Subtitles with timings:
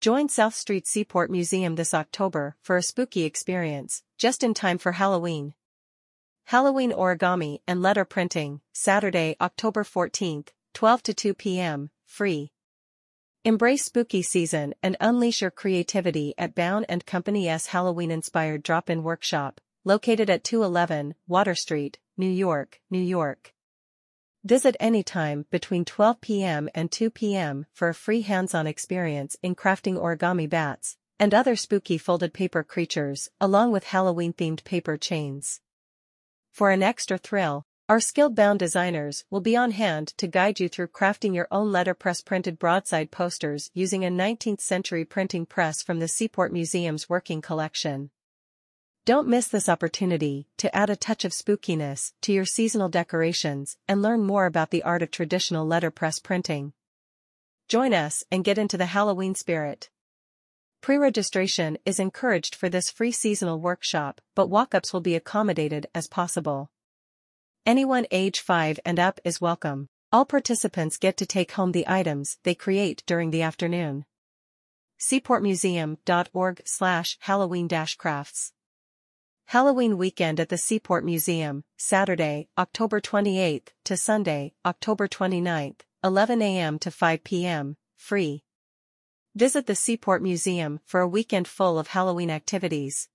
[0.00, 4.92] Join South Street Seaport Museum this October for a spooky experience, just in time for
[4.92, 5.54] Halloween.
[6.44, 12.52] Halloween origami and letter printing, Saturday, October 14th, 12 to 2 p.m., free.
[13.44, 20.30] Embrace spooky season and unleash your creativity at Bowne & Company's Halloween-inspired drop-in workshop, located
[20.30, 23.52] at 211 Water Street, New York, New York.
[24.44, 26.68] Visit anytime between 12 p.m.
[26.72, 27.66] and 2 p.m.
[27.72, 33.28] for a free hands-on experience in crafting origami bats and other spooky folded paper creatures,
[33.40, 35.60] along with Halloween-themed paper chains.
[36.52, 40.68] For an extra thrill, our skilled Bowne designers will be on hand to guide you
[40.68, 45.98] through crafting your own letterpress printed broadside posters using a 19th century printing press from
[45.98, 48.10] the Seaport Museum's working collection.
[49.08, 54.02] Don't miss this opportunity to add a touch of spookiness to your seasonal decorations and
[54.02, 56.74] learn more about the art of traditional letterpress printing.
[57.68, 59.88] Join us and get into the Halloween spirit.
[60.82, 66.70] Pre-registration is encouraged for this free seasonal workshop, but walk-ups will be accommodated as possible.
[67.64, 69.88] Anyone age 5 and up is welcome.
[70.12, 74.04] All participants get to take home the items they create during the afternoon.
[75.00, 78.52] seaportmuseum.org slash Halloween-crafts
[79.52, 86.78] Halloween weekend at the Seaport Museum, Saturday, October 28 to Sunday, October 29, 11 a.m.
[86.78, 88.44] to 5 p.m., free.
[89.34, 93.08] Visit the Seaport Museum for a weekend full of Halloween activities.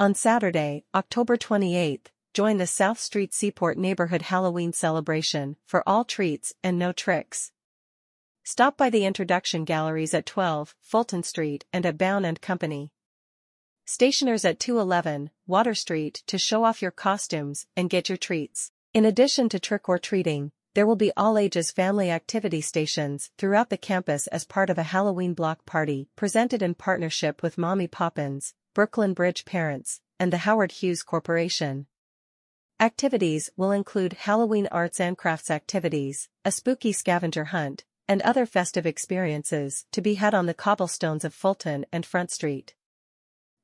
[0.00, 6.54] On Saturday, October 28, join the South Street Seaport Neighborhood Halloween celebration for all treats
[6.64, 7.52] and no tricks.
[8.42, 12.90] Stop by the introduction galleries at 12 Fulton Street and at Bowne & Company.
[13.88, 18.72] Stationers at 211 Water Street to show off your costumes and get your treats.
[18.92, 24.44] In addition to trick-or-treating, there will be all-ages family activity stations throughout the campus as
[24.44, 30.00] part of a Halloween block party presented in partnership with Mommy Poppins, Brooklyn Bridge Parents,
[30.18, 31.86] and the Howard Hughes Corporation.
[32.80, 38.84] Activities will include Halloween arts and crafts activities, a spooky scavenger hunt, and other festive
[38.84, 42.74] experiences to be had on the cobblestones of Fulton and Front Street.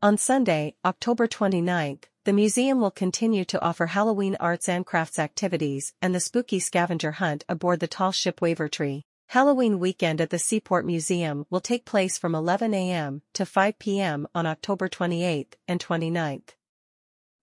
[0.05, 5.95] On Sunday, October 29th, the museum will continue to offer Halloween arts and crafts activities
[6.03, 9.03] and the spooky scavenger hunt aboard the tall ship Wavertree.
[9.29, 13.23] Halloween weekend at the Seaport Museum will take place from 11 a.m.
[13.35, 14.27] to 5 p.m.
[14.35, 16.49] on October 28th and 29th.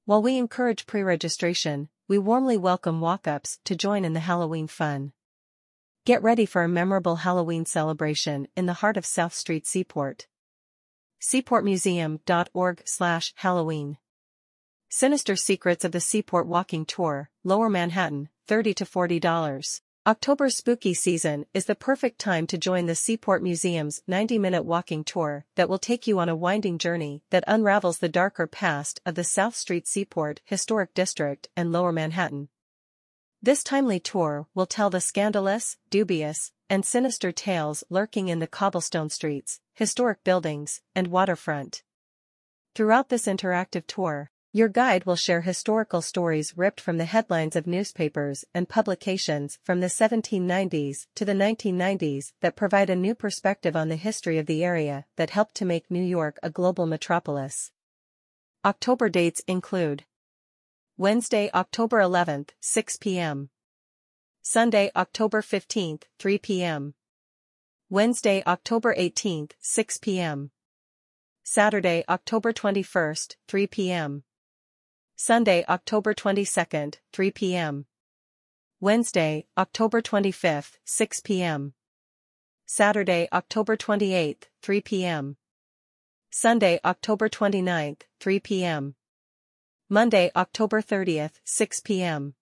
[0.03, 5.14] While we encourage pre-registration, we warmly welcome walk-ups to join in the Halloween fun.
[6.03, 10.28] Get ready for a memorable Halloween celebration in the heart of South Street Seaport
[11.22, 13.97] seaportmuseum.org slash Halloween.
[14.90, 19.81] Sinister Secrets of the Seaport Walking Tour, Lower Manhattan, 30 to $40.
[20.08, 25.46] October's spooky season is the perfect time to join the Seaport Museum's 90-minute walking tour
[25.56, 29.24] that will take you on a winding journey that unravels the darker past of the
[29.24, 32.50] South Street Seaport Historic District and Lower Manhattan.
[33.41, 39.09] This timely tour will tell the scandalous, dubious, and sinister tales lurking in the cobblestone
[39.09, 41.81] streets, historic buildings, and waterfront.
[42.75, 47.66] Throughout this interactive tour, your guide will share historical stories ripped from the headlines of
[47.66, 53.88] newspapers and publications from the 1790s to the 1990s that provide a new perspective on
[53.88, 57.72] the history of the area that helped to make New York a global metropolis.
[58.66, 60.03] October dates include
[60.99, 63.49] Wednesday, October 11th, 6 p.m.
[64.41, 66.93] Sunday, October 15th, 3 p.m.
[67.89, 70.51] Wednesday, October 18th, 6 p.m.
[71.41, 74.23] Saturday, October 21st, 3 p.m.
[75.15, 77.85] Sunday, October 22nd, 3 p.m.
[78.81, 81.73] Wednesday, October 25th, 6 p.m.
[82.66, 85.37] Saturday, October 28th, 3 p.m.
[86.29, 88.95] Sunday, October 29th, 3 p.m.
[89.91, 92.35] Monday, October 30th, 6 p.m.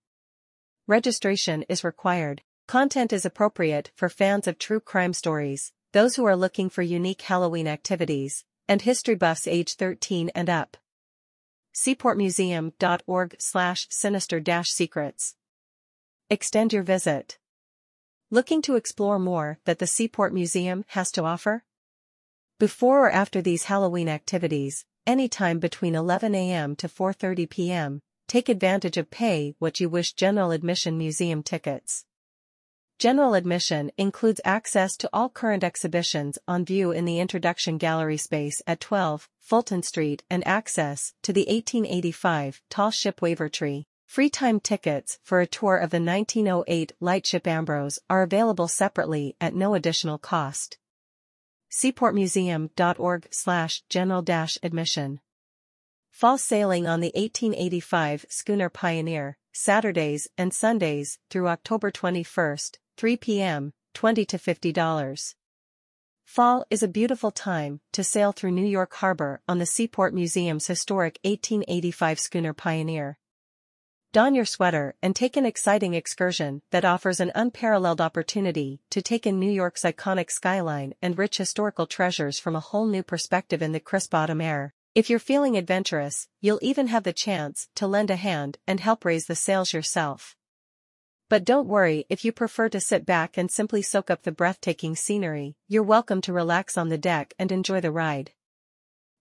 [0.86, 2.42] Registration is required.
[2.68, 7.22] Content is appropriate for fans of true crime stories, those who are looking for unique
[7.22, 10.76] Halloween activities, and history buffs age 13 and up.
[11.74, 15.36] seaportmuseum.org slash sinister-secrets.
[16.30, 17.38] Extend your visit.
[18.30, 21.64] Looking to explore more that the Seaport Museum has to offer?
[22.60, 26.76] Before or after these Halloween activities, anytime between 11 a.m.
[26.76, 32.04] to 4.30 p.m., take advantage of pay what you wish general admission museum tickets.
[33.00, 38.62] General admission includes access to all current exhibitions on view in the introduction gallery space
[38.68, 43.86] at 12 Fulton Street and access to the 1885 tall ship Wavertree.
[44.08, 49.54] Free time tickets for a tour of the 1908 lightship Ambrose are available separately at
[49.54, 50.78] no additional cost.
[51.72, 55.20] seaportmuseum.org slash general-admission.
[56.12, 62.58] Fall sailing on the 1885 schooner Pioneer, Saturdays and Sundays through October 21,
[62.98, 65.36] 3 p.m., 20 to $50.
[66.26, 70.68] Fall is a beautiful time to sail through New York Harbor on the Seaport Museum's
[70.68, 73.18] historic 1885 schooner Pioneer.
[74.18, 79.28] Don your sweater and take an exciting excursion that offers an unparalleled opportunity to take
[79.28, 83.74] in New York's iconic skyline and rich historical treasures from a whole new perspective in
[83.74, 84.74] the crisp autumn air.
[84.96, 89.06] If you're feeling adventurous, you'll even have the chance to lend a hand and help
[89.06, 90.36] raise the sails yourself.
[91.30, 94.96] But don't worry if you prefer to sit back and simply soak up the breathtaking
[94.96, 98.32] scenery, you're welcome to relax on the deck and enjoy the ride.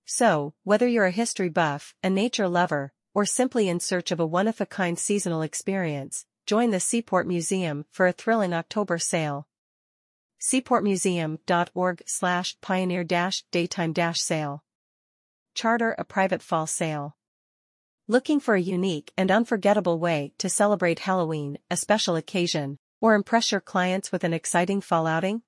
[0.07, 4.27] So, whether you're a history buff, a nature lover, or simply in search of a
[4.27, 9.49] one-of-a-kind seasonal experience, join the Seaport Museum for a thrilling October sail.
[10.39, 14.63] seaportmuseum.org slash pioneer-daytime-sail.
[15.55, 17.17] Charter a private fall sail.
[18.07, 23.51] Looking for a unique and unforgettable way to celebrate Halloween, a special occasion, or impress
[23.51, 25.41] your clients with an exciting fall outing?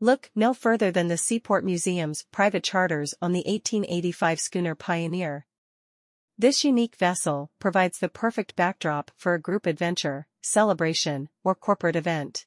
[0.00, 5.44] Look no further than the Seaport Museum's private charters on the 1885 schooner Pioneer.
[6.40, 12.46] This unique vessel provides the perfect backdrop for a group adventure, celebration, or corporate event.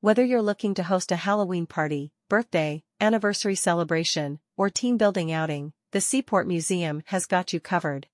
[0.00, 5.74] Whether you're looking to host a Halloween party, birthday, anniversary celebration, or team building outing,
[5.92, 8.06] the Seaport Museum has got you covered.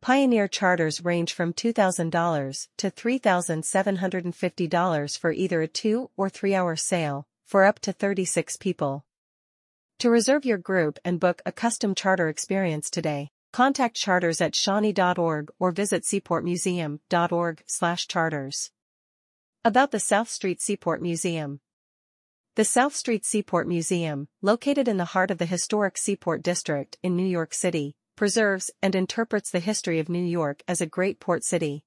[0.00, 7.26] Pioneer charters range from $2,000 to $3,750 for either a two or three hour sail,
[7.44, 9.04] for up to 36 people.
[9.98, 15.50] To reserve your group and book a custom charter experience today, contact charters at shawnee.org
[15.58, 18.70] or visit seaportmuseum.org slash charters.
[19.64, 21.60] About the South Street Seaport Museum.
[22.56, 27.16] The South Street Seaport Museum, located in the heart of the historic Seaport District in
[27.16, 31.42] New York City, preserves and interprets the history of New York as a great port
[31.42, 31.82] city.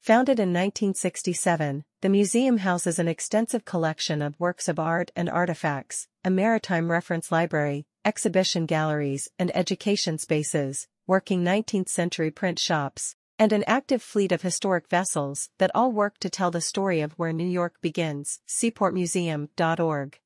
[0.00, 6.08] Founded in 1967, the museum houses an extensive collection of works of art and artifacts,
[6.24, 13.62] a maritime reference library, exhibition galleries and education spaces, working 19th-century print shops, and an
[13.68, 17.46] active fleet of historic vessels that all work to tell the story of where New
[17.46, 18.40] York begins.
[18.48, 20.18] SeaportMuseum.org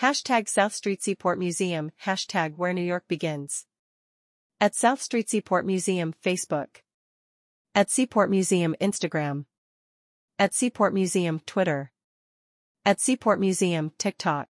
[0.00, 3.66] Hashtag South Street Seaport Museum Hashtag Where New York Begins
[4.60, 6.68] at South Street Seaport Museum Facebook.
[7.74, 9.46] At Seaport Museum Instagram.
[10.38, 11.90] At Seaport Museum Twitter.
[12.84, 14.48] At Seaport Museum TikTok.